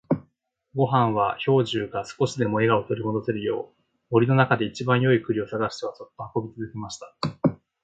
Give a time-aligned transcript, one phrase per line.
[0.73, 7.15] ごんは兵十が少しでも笑顔を取り戻せるよう、森の中で一番よい栗を探してはそっと運び続けました。